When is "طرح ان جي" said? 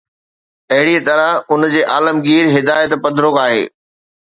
1.07-1.81